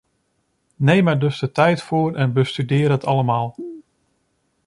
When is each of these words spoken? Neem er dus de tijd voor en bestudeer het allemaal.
Neem 0.75 1.07
er 1.07 1.19
dus 1.19 1.39
de 1.39 1.51
tijd 1.51 1.81
voor 1.81 2.15
en 2.15 2.33
bestudeer 2.33 2.91
het 2.91 3.05
allemaal. 3.05 3.55